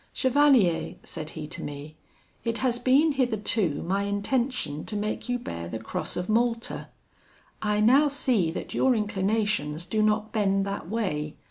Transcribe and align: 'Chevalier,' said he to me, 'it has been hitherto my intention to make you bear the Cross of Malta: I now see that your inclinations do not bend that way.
'Chevalier,' 0.13 0.95
said 1.03 1.29
he 1.37 1.45
to 1.45 1.61
me, 1.61 1.95
'it 2.43 2.57
has 2.57 2.79
been 2.79 3.11
hitherto 3.11 3.83
my 3.83 4.01
intention 4.01 4.83
to 4.83 4.95
make 4.95 5.29
you 5.29 5.37
bear 5.37 5.67
the 5.67 5.77
Cross 5.77 6.17
of 6.17 6.27
Malta: 6.27 6.87
I 7.61 7.81
now 7.81 8.07
see 8.07 8.49
that 8.49 8.73
your 8.73 8.95
inclinations 8.95 9.85
do 9.85 10.01
not 10.01 10.31
bend 10.31 10.65
that 10.65 10.89
way. 10.89 11.35